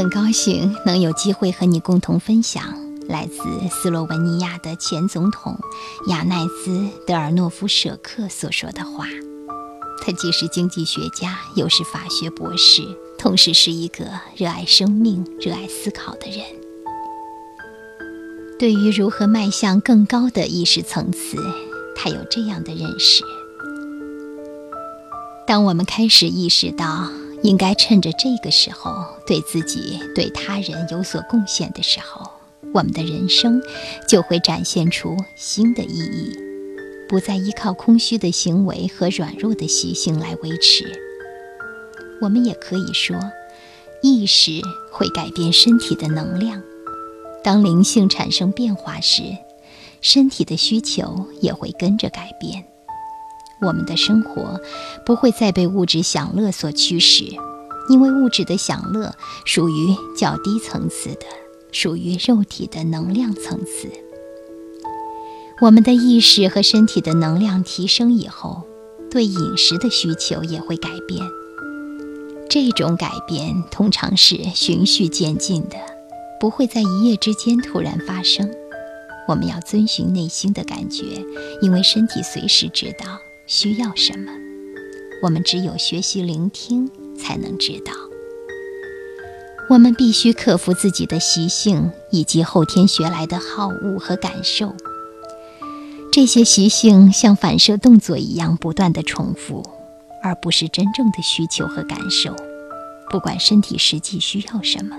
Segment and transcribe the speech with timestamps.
[0.00, 2.64] 很高兴能有机会和你共同分享
[3.06, 5.54] 来自斯洛文尼亚的前总统
[6.08, 6.70] 亚奈兹·
[7.06, 9.04] 德尔诺夫舍克所说的话。
[10.00, 12.82] 他既是经济学家，又是法学博士，
[13.18, 16.46] 同时是一个热爱生命、热爱思考的人。
[18.58, 21.36] 对于如何迈向更高的意识层次，
[21.94, 23.22] 他有这样的认识：
[25.46, 27.10] 当我们开始意识到
[27.42, 28.92] 应该趁着这个时候
[29.26, 32.30] 对自己、对他人有所贡献的时候，
[32.74, 33.60] 我们的人生
[34.06, 36.38] 就会展现出新的意义。
[37.08, 40.92] 不再依靠空虚的行为和软弱的习性来维持。
[42.20, 43.16] 我们也可以说，
[44.02, 44.60] 意识
[44.92, 46.62] 会改变身体的能量。
[47.42, 49.22] 当灵性产生变化时，
[50.00, 52.64] 身体的需求也会跟着改变。
[53.62, 54.60] 我们的生活
[55.04, 57.24] 不会再被物质享乐所驱使，
[57.88, 59.14] 因为物质的享乐
[59.44, 61.26] 属于较低层次的，
[61.72, 63.90] 属于肉体的能量层次。
[65.60, 68.62] 我们的意识和身体的能量提升以后，
[69.10, 71.22] 对饮食的需求也会改变。
[72.48, 75.76] 这种改变通常是循序渐进的，
[76.40, 78.50] 不会在一夜之间突然发生。
[79.28, 81.04] 我们要遵循内心的感觉，
[81.60, 84.30] 因为身体随时知道需要什么。
[85.24, 87.92] 我们只有学习聆听，才能知道。
[89.68, 94.72] 我们必须克服自己的习性以及后天学来的好恶和感受。
[96.12, 99.68] 这些习性像反射动作一样不断的重复，
[100.22, 102.32] 而不是真正的需求和感受。
[103.10, 104.96] 不管身体实际需要什么，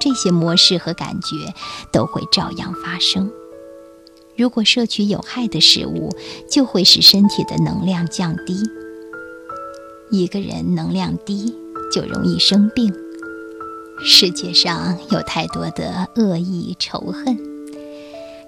[0.00, 1.52] 这些模式和感觉
[1.92, 3.30] 都会照样发生。
[4.36, 6.10] 如果摄取有害的食物，
[6.50, 8.56] 就会使身体的能量降低。
[10.10, 11.54] 一个人能量低，
[11.92, 12.92] 就容易生病。
[14.04, 17.38] 世界上有太多的恶意、仇恨。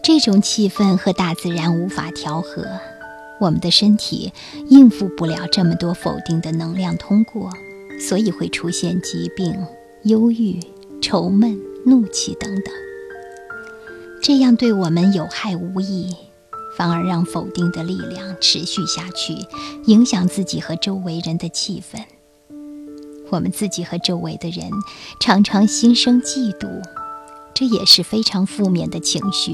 [0.03, 2.67] 这种气氛和大自然无法调和，
[3.41, 4.33] 我们的身体
[4.69, 7.51] 应付不了这么多否定的能量通过，
[8.01, 9.55] 所以会出现疾病、
[10.03, 10.61] 忧郁、
[11.01, 12.75] 愁闷、怒气等等。
[14.27, 16.17] 这样对我们有害无益，
[16.79, 19.37] 反而让否定的力量持续下去，
[19.85, 22.03] 影响自己和周围人的气氛。
[23.29, 24.71] 我们自己和周围的人
[25.21, 26.71] 常常心生嫉妒，
[27.53, 29.53] 这也是非常负面的情绪。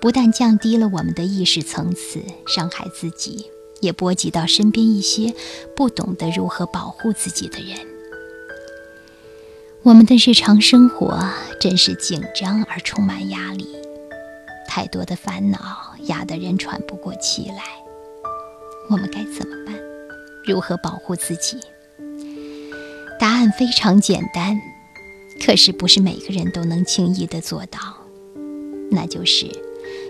[0.00, 5.34] 不但降低了我们的意识层次，伤害自己，也波及到身边一些
[5.74, 7.93] 不懂得如何保护自己的人。
[9.84, 11.22] 我们的日常生活
[11.60, 13.68] 真是紧张而充满压力，
[14.66, 15.58] 太多的烦恼
[16.04, 17.62] 压得人喘不过气来。
[18.88, 19.74] 我们该怎么办？
[20.46, 21.58] 如何保护自己？
[23.20, 24.58] 答案非常简单，
[25.44, 27.78] 可是不是每个人都能轻易的做到，
[28.90, 29.46] 那就是。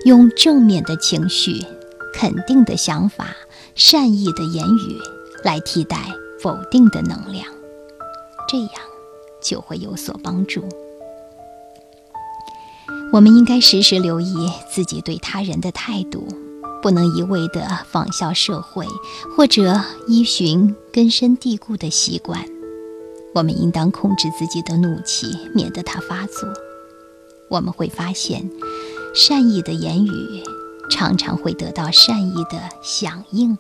[0.05, 1.65] 用正面的情绪、
[2.13, 3.35] 肯定的想法、
[3.75, 5.01] 善意的言语
[5.43, 5.99] 来替代
[6.41, 7.45] 否定的能量，
[8.49, 8.71] 这样
[9.45, 10.65] 就会有所帮助。
[13.13, 14.35] 我们应该时时留意
[14.69, 16.27] 自己对他人的态度，
[16.83, 18.87] 不能一味的仿效社会
[19.37, 22.45] 或者依循根深蒂固的习惯。
[23.35, 26.49] 我们应当控制自己的怒气，免得它发作。
[27.49, 28.51] 我们会发现。
[29.17, 30.43] 善意的言语
[30.91, 33.57] 常常会得到善意的响应。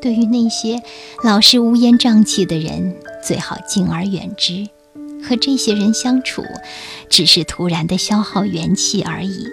[0.00, 0.80] 对于那些
[1.24, 4.68] 老是乌烟瘴气的人，最好敬而远之。
[5.22, 6.42] 和这些人相处，
[7.08, 9.46] 只是突然的消耗元气而已。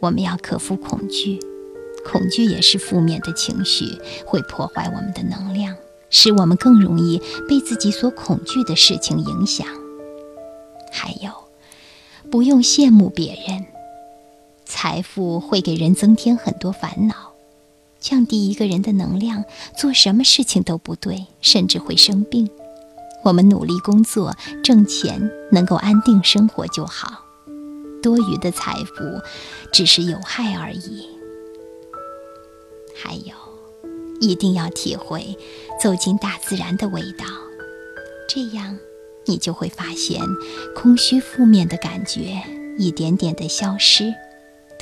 [0.00, 1.40] 我们要克服恐惧，
[2.04, 3.86] 恐惧也是负面的情绪，
[4.26, 5.74] 会破坏我们的能量，
[6.10, 9.66] 使我们更容易被自己所恐惧的事情影响。
[10.92, 11.30] 还有。
[12.30, 13.66] 不用羡慕别人，
[14.64, 17.31] 财富会给人增添很多烦恼，
[18.02, 19.44] 降低一个人的能量，
[19.78, 22.50] 做什么事情都不对，甚至会生病。
[23.24, 27.24] 我们努力工作挣钱，能够安定生活就好。
[28.02, 29.04] 多余的财富
[29.72, 31.08] 只是有害而已。
[33.00, 33.32] 还有，
[34.20, 35.38] 一定要体会
[35.80, 37.24] 走进大自然的味道，
[38.28, 38.76] 这样。
[39.24, 40.20] 你就会发现，
[40.74, 42.42] 空虚、负面的感觉
[42.76, 44.12] 一点点的消失，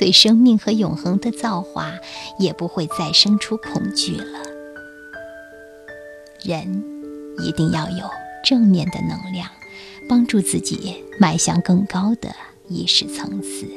[0.01, 1.93] 对生命和永恒的造化
[2.39, 4.39] 也不会再生出恐惧了。
[6.43, 6.83] 人
[7.45, 8.09] 一定要有
[8.43, 9.47] 正面的能量，
[10.09, 12.33] 帮助自己迈向更高的
[12.67, 13.67] 意识层次。